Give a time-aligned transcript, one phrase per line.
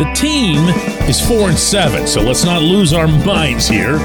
[0.00, 0.56] The team
[1.10, 3.98] is 4 and 7, so let's not lose our minds here.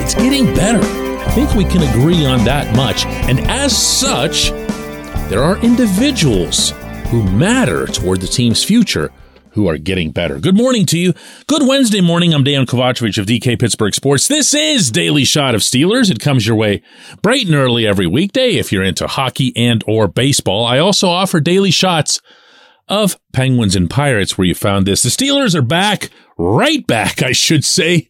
[0.00, 0.80] It's getting better.
[0.80, 3.04] I think we can agree on that much.
[3.04, 4.52] And as such,
[5.28, 6.70] there are individuals
[7.08, 9.12] who matter toward the team's future
[9.50, 10.38] who are getting better.
[10.38, 11.12] Good morning to you.
[11.46, 12.32] Good Wednesday morning.
[12.32, 14.26] I'm Dan Kovacevic of DK Pittsburgh Sports.
[14.26, 16.10] This is Daily Shot of Steelers.
[16.10, 16.80] It comes your way
[17.20, 20.64] bright and early every weekday if you're into hockey and or baseball.
[20.64, 22.22] I also offer daily shots
[22.88, 25.02] of Penguins and Pirates where you found this.
[25.02, 28.08] The Steelers are back, right back, I should say,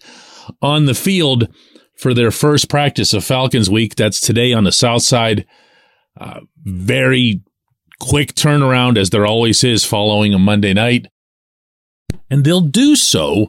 [0.60, 1.48] on the field
[1.96, 3.96] for their first practice of Falcons week.
[3.96, 5.46] That's today on the south side.
[6.18, 7.42] Uh, very
[7.98, 11.06] quick turnaround as there always is following a Monday night.
[12.30, 13.48] And they'll do so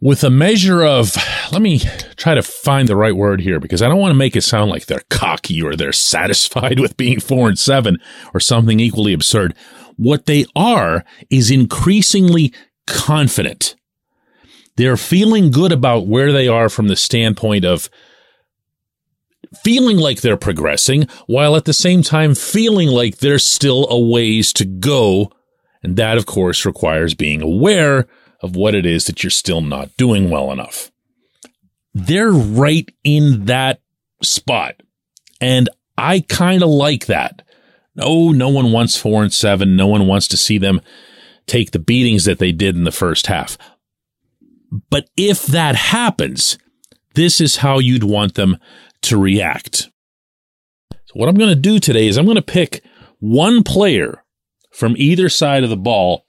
[0.00, 1.16] with a measure of,
[1.52, 1.80] let me
[2.16, 4.70] try to find the right word here because I don't want to make it sound
[4.70, 7.98] like they're cocky or they're satisfied with being four and seven
[8.34, 9.54] or something equally absurd.
[9.96, 12.52] What they are is increasingly
[12.86, 13.76] confident.
[14.76, 17.88] They're feeling good about where they are from the standpoint of
[19.64, 24.52] feeling like they're progressing while at the same time feeling like there's still a ways
[24.52, 25.32] to go
[25.82, 28.08] and that, of course, requires being aware
[28.40, 30.90] of what it is that you're still not doing well enough.
[31.94, 33.80] They're right in that
[34.20, 34.82] spot.
[35.40, 37.42] And I kind of like that.
[37.96, 39.74] No, no one wants four and seven.
[39.74, 40.80] No one wants to see them
[41.46, 43.56] take the beatings that they did in the first half.
[44.90, 46.58] But if that happens,
[47.14, 48.58] this is how you'd want them
[49.02, 49.90] to react.
[50.92, 52.84] So what I'm going to do today is I'm going to pick
[53.18, 54.22] one player
[54.72, 56.26] from either side of the ball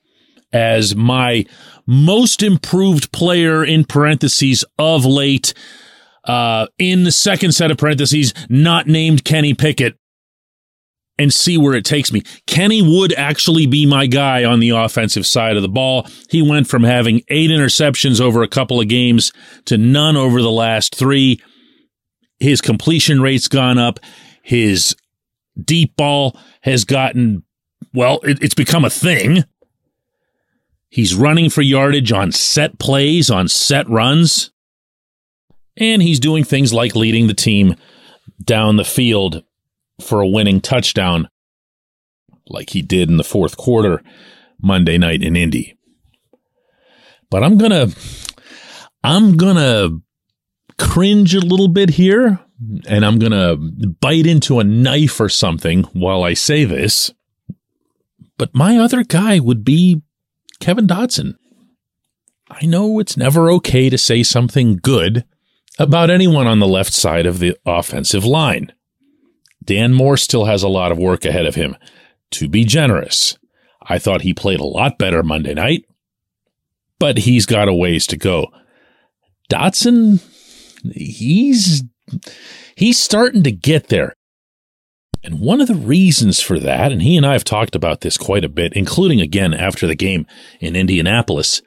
[0.54, 1.46] as my
[1.86, 5.54] most improved player in parentheses of late.
[6.24, 9.98] Uh, in the second set of parentheses, not named Kenny Pickett,
[11.20, 12.22] and see where it takes me.
[12.46, 16.08] Kenny would actually be my guy on the offensive side of the ball.
[16.30, 19.32] He went from having eight interceptions over a couple of games
[19.66, 21.42] to none over the last three.
[22.40, 24.00] His completion rate's gone up.
[24.44, 24.96] His
[25.60, 27.44] deep ball has gotten
[27.94, 29.44] well, it, it's become a thing.
[30.90, 34.52] He's running for yardage on set plays, on set runs.
[35.76, 37.76] And he's doing things like leading the team
[38.44, 39.44] down the field
[40.02, 41.30] for a winning touchdown,
[42.48, 44.02] like he did in the fourth quarter
[44.62, 45.78] Monday night in Indy.
[47.30, 47.96] But I'm going to,
[49.04, 50.02] I'm going to
[50.78, 52.40] cringe a little bit here
[52.88, 53.58] and I'm going to
[54.00, 57.12] bite into a knife or something while I say this.
[58.38, 60.02] But my other guy would be
[60.60, 61.36] Kevin Dotson.
[62.50, 65.26] I know it's never okay to say something good
[65.78, 68.72] about anyone on the left side of the offensive line.
[69.68, 71.76] Dan Moore still has a lot of work ahead of him.
[72.32, 73.38] To be generous,
[73.84, 75.86] I thought he played a lot better Monday night,
[77.00, 78.48] but he's got a ways to go.
[79.52, 80.24] Dotson,
[80.94, 81.84] he's
[82.76, 84.14] he's starting to get there.
[85.24, 88.18] And one of the reasons for that, and he and I have talked about this
[88.18, 90.26] quite a bit, including again after the game
[90.60, 91.62] in Indianapolis,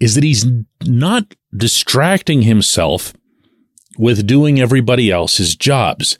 [0.00, 0.44] is that he's
[0.84, 3.14] not distracting himself
[3.98, 6.18] with doing everybody else's jobs.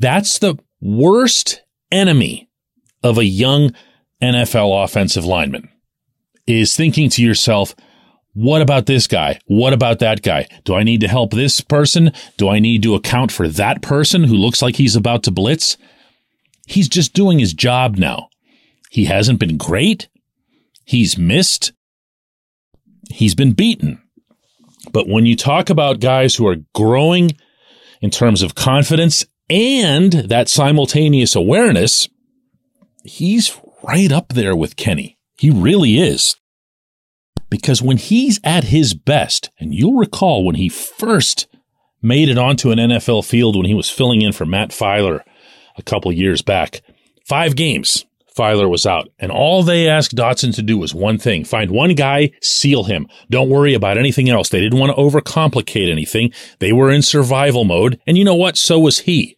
[0.00, 1.62] That's the worst
[1.92, 2.48] enemy
[3.02, 3.72] of a young
[4.22, 5.68] NFL offensive lineman
[6.46, 7.74] is thinking to yourself,
[8.32, 9.38] what about this guy?
[9.46, 10.48] What about that guy?
[10.64, 12.12] Do I need to help this person?
[12.38, 15.76] Do I need to account for that person who looks like he's about to blitz?
[16.66, 18.28] He's just doing his job now.
[18.90, 20.08] He hasn't been great.
[20.84, 21.72] He's missed.
[23.10, 24.00] He's been beaten.
[24.92, 27.32] But when you talk about guys who are growing
[28.00, 32.08] in terms of confidence and that simultaneous awareness,
[33.04, 35.18] he's right up there with Kenny.
[35.36, 36.36] He really is.
[37.50, 41.48] Because when he's at his best, and you'll recall when he first
[42.02, 45.22] made it onto an NFL field when he was filling in for Matt Feiler
[45.76, 46.82] a couple years back.
[47.26, 48.04] Five games,
[48.36, 51.94] Feiler was out, and all they asked Dotson to do was one thing find one
[51.94, 53.06] guy, seal him.
[53.28, 54.48] Don't worry about anything else.
[54.48, 56.32] They didn't want to overcomplicate anything.
[56.58, 58.56] They were in survival mode, and you know what?
[58.56, 59.36] So was he.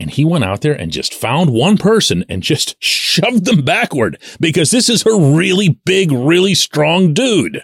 [0.00, 4.20] And he went out there and just found one person and just shoved them backward
[4.40, 7.62] because this is a really big, really strong dude.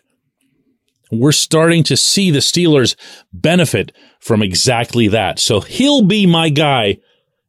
[1.10, 2.94] We're starting to see the Steelers
[3.32, 5.38] benefit from exactly that.
[5.38, 6.98] So he'll be my guy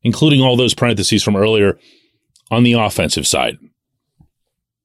[0.08, 1.78] including all those parentheses from earlier
[2.50, 3.58] on the offensive side.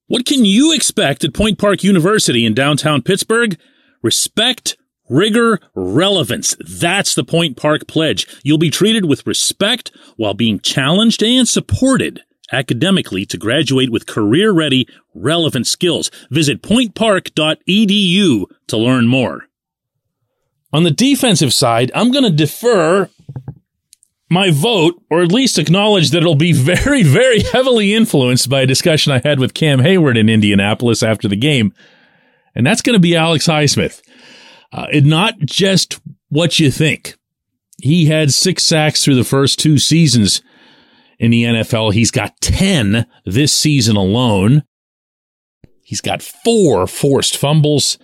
[0.09, 3.57] What can you expect at Point Park University in downtown Pittsburgh?
[4.03, 4.77] Respect,
[5.09, 6.57] rigor, relevance.
[6.61, 8.27] That's the Point Park pledge.
[8.43, 12.23] You'll be treated with respect while being challenged and supported
[12.53, 16.11] academically to graduate with career ready, relevant skills.
[16.31, 19.49] Visit pointpark.edu to learn more.
[20.73, 23.09] On the defensive side, I'm going to defer
[24.31, 28.67] my vote, or at least acknowledge that it'll be very, very heavily influenced by a
[28.67, 31.75] discussion I had with Cam Heyward in Indianapolis after the game.
[32.55, 34.01] And that's going to be Alex Highsmith.
[34.73, 37.17] Uh, and not just what you think.
[37.79, 40.41] He had six sacks through the first two seasons
[41.19, 41.93] in the NFL.
[41.93, 44.63] He's got 10 this season alone.
[45.83, 47.99] He's got four forced fumbles.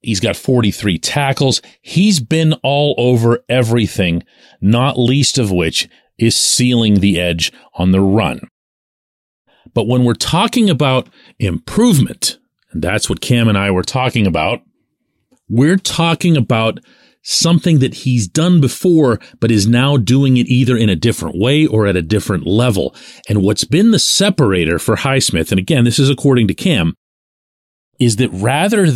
[0.00, 1.60] He's got 43 tackles.
[1.82, 4.22] He's been all over everything,
[4.60, 8.48] not least of which is sealing the edge on the run.
[9.74, 11.08] But when we're talking about
[11.38, 12.38] improvement,
[12.70, 14.62] and that's what Cam and I were talking about,
[15.48, 16.80] we're talking about
[17.22, 21.66] something that he's done before, but is now doing it either in a different way
[21.66, 22.94] or at a different level.
[23.28, 26.94] And what's been the separator for Highsmith, and again, this is according to Cam,
[27.98, 28.86] is that rather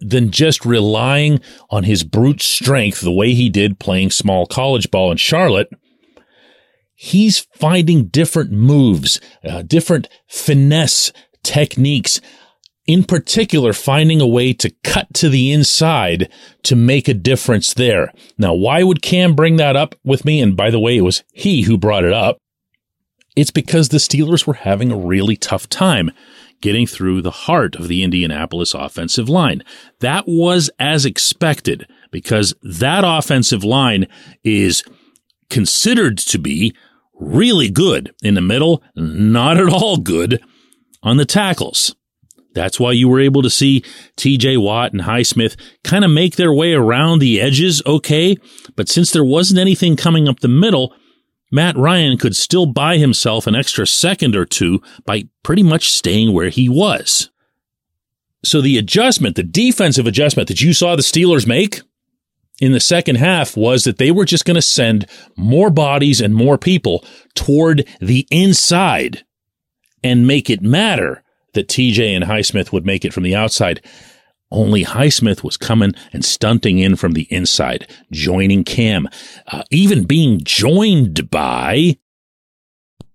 [0.00, 1.40] than just relying
[1.70, 5.68] on his brute strength the way he did playing small college ball in Charlotte,
[6.94, 12.20] he's finding different moves, uh, different finesse techniques.
[12.86, 16.30] In particular, finding a way to cut to the inside
[16.62, 18.12] to make a difference there.
[18.38, 20.40] Now, why would Cam bring that up with me?
[20.40, 22.38] And by the way, it was he who brought it up.
[23.34, 26.10] It's because the Steelers were having a really tough time
[26.60, 29.62] getting through the heart of the Indianapolis offensive line.
[30.00, 34.06] That was as expected because that offensive line
[34.42, 34.82] is
[35.50, 36.74] considered to be
[37.14, 40.42] really good in the middle, not at all good
[41.02, 41.94] on the tackles.
[42.56, 43.84] That's why you were able to see
[44.16, 48.38] TJ Watt and Highsmith kind of make their way around the edges okay.
[48.74, 50.94] But since there wasn't anything coming up the middle,
[51.52, 56.32] Matt Ryan could still buy himself an extra second or two by pretty much staying
[56.32, 57.30] where he was.
[58.42, 61.82] So the adjustment, the defensive adjustment that you saw the Steelers make
[62.58, 65.06] in the second half was that they were just going to send
[65.36, 67.04] more bodies and more people
[67.34, 69.24] toward the inside
[70.02, 71.22] and make it matter
[71.56, 73.84] that TJ and Highsmith would make it from the outside.
[74.50, 79.08] Only Highsmith was coming and stunting in from the inside, joining Cam,
[79.48, 81.98] uh, even being joined by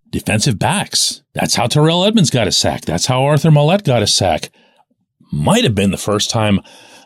[0.10, 1.24] defensive backs.
[1.34, 2.82] That's how Terrell Edmunds got a sack.
[2.82, 4.52] That's how Arthur Maulet got a sack.
[5.32, 6.60] Might have been the first time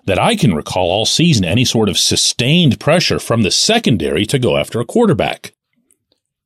[0.05, 4.39] that I can recall all season any sort of sustained pressure from the secondary to
[4.39, 5.54] go after a quarterback.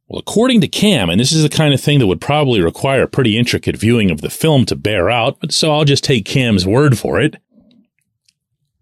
[0.09, 3.05] Well, according to Cam, and this is the kind of thing that would probably require
[3.05, 6.65] pretty intricate viewing of the film to bear out, but so I'll just take Cam's
[6.65, 7.37] word for it.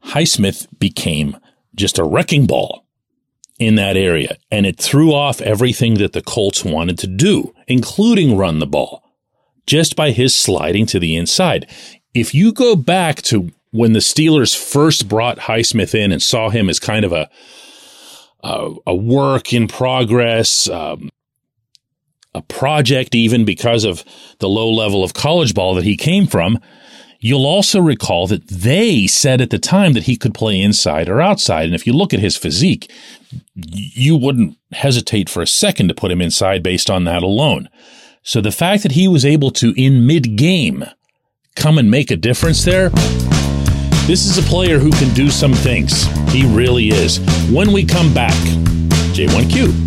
[0.06, 1.36] Highsmith became
[1.76, 2.86] just a wrecking ball
[3.60, 8.38] in that area, and it threw off everything that the Colts wanted to do, including
[8.38, 9.04] run the ball,
[9.66, 11.70] just by his sliding to the inside.
[12.14, 16.70] If you go back to when the Steelers first brought Highsmith in and saw him
[16.70, 17.30] as kind of a
[18.44, 21.10] a, a work in progress, um,
[22.38, 24.06] a project, even because of
[24.40, 26.60] the low level of college ball that he came from,
[27.20, 31.20] You'll also recall that they said at the time that he could play inside or
[31.20, 31.66] outside.
[31.66, 32.92] And if you look at his physique,
[33.56, 37.70] you wouldn't hesitate for a second to put him inside based on that alone.
[38.22, 40.86] So the fact that he was able to, in mid game,
[41.56, 42.90] come and make a difference there,
[44.06, 46.06] this is a player who can do some things.
[46.32, 47.20] He really is.
[47.50, 48.36] When we come back,
[49.14, 49.87] J1Q.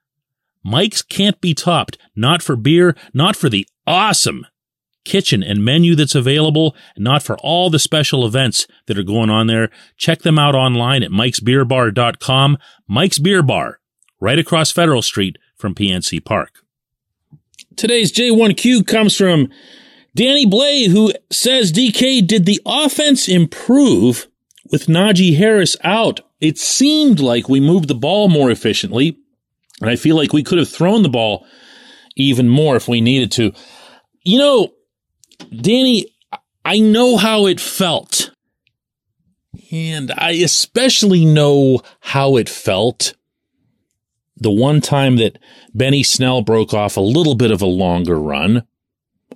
[0.63, 4.45] Mike's can't be topped, not for beer, not for the awesome
[5.03, 9.47] kitchen and menu that's available, not for all the special events that are going on
[9.47, 9.69] there.
[9.97, 12.57] Check them out online at mikesbeerbar.com.
[12.87, 13.79] Mike's Beer Bar,
[14.19, 16.63] right across Federal Street from PNC Park.
[17.75, 19.49] Today's J1Q comes from
[20.15, 24.27] Danny Blay, who says, DK, did the offense improve
[24.71, 26.21] with Najee Harris out?
[26.39, 29.17] It seemed like we moved the ball more efficiently
[29.81, 31.45] And I feel like we could have thrown the ball
[32.15, 33.51] even more if we needed to.
[34.23, 34.73] You know,
[35.49, 36.05] Danny,
[36.63, 38.31] I know how it felt.
[39.71, 43.15] And I especially know how it felt
[44.37, 45.37] the one time that
[45.73, 48.65] Benny Snell broke off a little bit of a longer run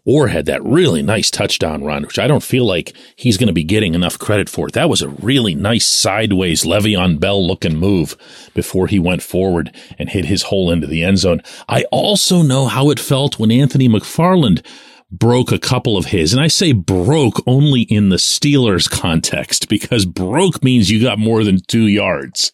[0.05, 3.53] or had that really nice touchdown run, which I don't feel like he's going to
[3.53, 4.69] be getting enough credit for.
[4.69, 8.15] That was a really nice sideways Le'Veon Bell looking move
[8.53, 11.41] before he went forward and hit his hole into the end zone.
[11.67, 14.63] I also know how it felt when Anthony McFarland
[15.11, 16.33] broke a couple of his.
[16.33, 21.43] And I say broke only in the Steelers context because broke means you got more
[21.43, 22.51] than two yards.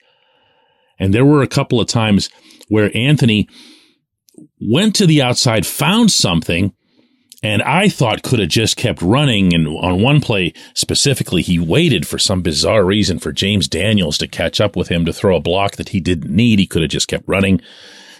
[0.99, 2.29] And there were a couple of times
[2.69, 3.49] where Anthony
[4.61, 6.73] went to the outside, found something,
[7.43, 9.53] and I thought could have just kept running.
[9.53, 14.27] And on one play specifically, he waited for some bizarre reason for James Daniels to
[14.27, 16.59] catch up with him to throw a block that he didn't need.
[16.59, 17.61] He could have just kept running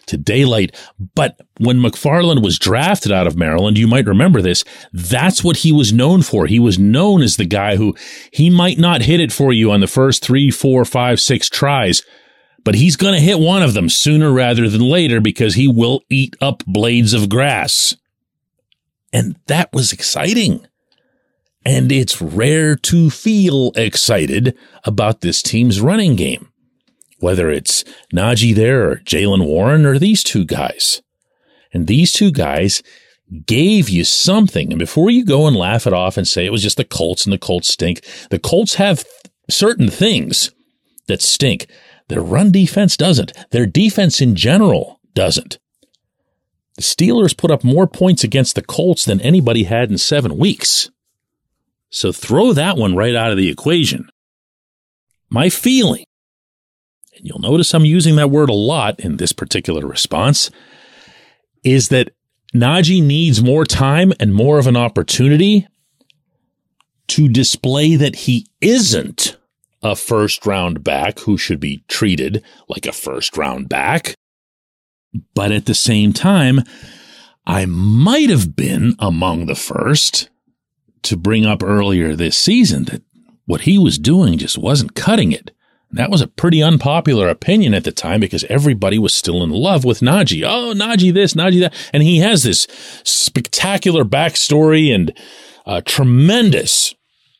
[0.08, 0.76] to daylight.
[1.16, 4.64] But when McFarland was drafted out of Maryland, you might remember this.
[4.92, 6.48] That's what he was known for.
[6.48, 7.96] He was known as the guy who
[8.32, 12.02] he might not hit it for you on the first three, four, five, six tries,
[12.64, 16.02] but he's going to hit one of them sooner rather than later because he will
[16.10, 17.96] eat up blades of grass.
[19.14, 20.66] And that was exciting.
[21.66, 26.52] And it's rare to feel excited about this team's running game
[27.22, 31.02] whether it's Najee there or Jaylen Warren or these two guys.
[31.72, 32.84] And these two guys
[33.46, 34.72] gave you something.
[34.72, 37.26] And before you go and laugh it off and say it was just the Colts
[37.26, 39.06] and the Colts stink, the Colts have
[39.50, 40.52] certain things
[41.08, 41.68] that stink.
[42.10, 43.32] Their run defense doesn't.
[43.52, 45.60] Their defense in general doesn't.
[46.76, 50.90] The Steelers put up more points against the Colts than anybody had in seven weeks.
[51.90, 54.10] So throw that one right out of the equation.
[55.30, 56.06] My feeling
[57.22, 60.50] and you'll notice I'm using that word a lot in this particular response,
[61.64, 62.14] is that
[62.54, 65.68] Najee needs more time and more of an opportunity
[67.08, 69.38] to display that he isn't
[69.84, 74.16] a first round back who should be treated like a first round back.
[75.34, 76.62] But at the same time,
[77.46, 80.30] I might have been among the first
[81.04, 83.02] to bring up earlier this season that
[83.46, 85.52] what he was doing just wasn't cutting it.
[85.94, 89.84] That was a pretty unpopular opinion at the time because everybody was still in love
[89.84, 90.44] with Najee.
[90.48, 91.74] Oh, Najee this, Najee that.
[91.92, 92.66] And he has this
[93.04, 95.14] spectacular backstory and
[95.66, 96.94] a tremendous,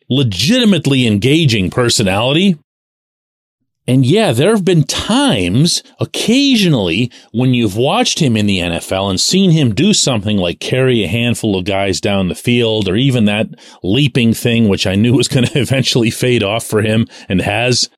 [0.10, 2.58] legitimately engaging personality.
[3.88, 9.20] And yeah, there have been times, occasionally, when you've watched him in the NFL and
[9.20, 13.26] seen him do something like carry a handful of guys down the field or even
[13.26, 13.48] that
[13.82, 17.90] leaping thing, which I knew was going to eventually fade off for him and has.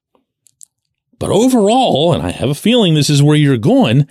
[1.20, 4.08] But overall, and I have a feeling this is where you're going,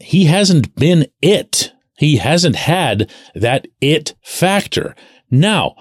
[0.00, 1.72] he hasn't been it.
[1.98, 4.94] He hasn't had that it factor.
[5.30, 5.74] Now,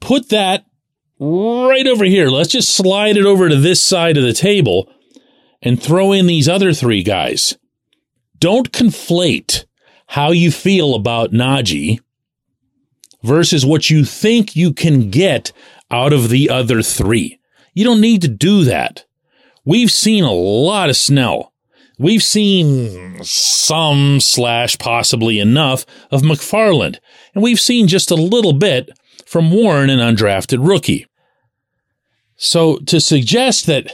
[0.00, 0.66] put that
[1.22, 2.28] right over here.
[2.28, 4.90] Let's just slide it over to this side of the table
[5.62, 7.56] and throw in these other three guys.
[8.38, 9.64] Don't conflate
[10.08, 12.00] how you feel about Najee
[13.22, 15.52] versus what you think you can get
[15.92, 17.38] out of the other three.
[17.72, 19.04] You don't need to do that.
[19.64, 21.52] We've seen a lot of Snell.
[21.98, 26.98] We've seen some slash possibly enough of McFarland,
[27.32, 28.90] and we've seen just a little bit
[29.24, 31.06] from Warren, an undrafted rookie.
[32.42, 33.86] So to suggest that,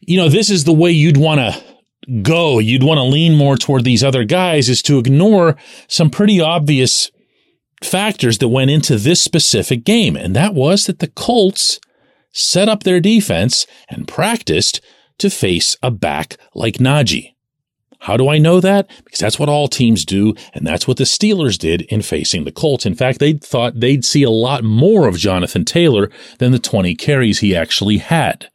[0.00, 3.56] you know, this is the way you'd want to go, you'd want to lean more
[3.56, 5.56] toward these other guys is to ignore
[5.88, 7.10] some pretty obvious
[7.82, 10.16] factors that went into this specific game.
[10.16, 11.80] And that was that the Colts
[12.32, 14.80] set up their defense, and practiced
[15.18, 17.31] to face a back like Najee.
[18.02, 18.88] How do I know that?
[19.04, 22.52] Because that's what all teams do, and that's what the Steelers did in facing the
[22.52, 22.84] Colts.
[22.84, 26.94] In fact, they thought they'd see a lot more of Jonathan Taylor than the 20
[26.96, 28.48] carries he actually had.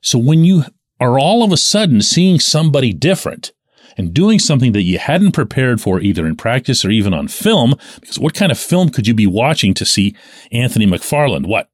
[0.00, 0.64] So when you
[0.98, 3.52] are all of a sudden seeing somebody different
[3.96, 7.74] and doing something that you hadn't prepared for either in practice or even on film,
[8.00, 10.16] because what kind of film could you be watching to see
[10.50, 11.46] Anthony McFarland?
[11.46, 11.70] What?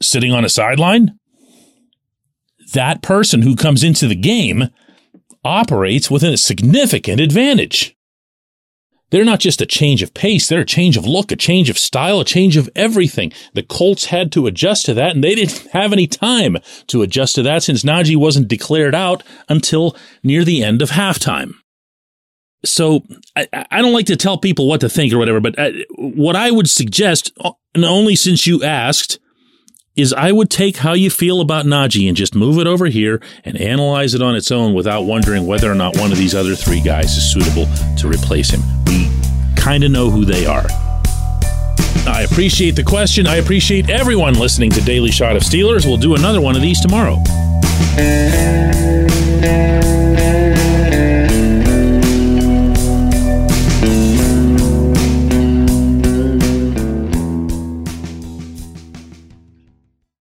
[0.00, 1.18] sitting on a sideline,
[2.72, 4.68] that person who comes into the game
[5.44, 7.96] operates with a significant advantage.
[9.10, 11.78] They're not just a change of pace, they're a change of look, a change of
[11.78, 13.32] style, a change of everything.
[13.52, 16.56] The Colts had to adjust to that, and they didn't have any time
[16.88, 21.54] to adjust to that since Najee wasn't declared out until near the end of halftime.
[22.64, 23.04] So
[23.36, 26.34] I, I don't like to tell people what to think or whatever, but uh, what
[26.34, 27.30] I would suggest,
[27.74, 29.18] and only since you asked,
[29.96, 33.20] is I would take how you feel about Najee and just move it over here
[33.44, 36.56] and analyze it on its own without wondering whether or not one of these other
[36.56, 38.60] three guys is suitable to replace him.
[38.86, 39.08] We
[39.56, 40.66] kind of know who they are.
[42.06, 43.26] I appreciate the question.
[43.26, 45.86] I appreciate everyone listening to Daily Shot of Steelers.
[45.86, 47.16] We'll do another one of these tomorrow.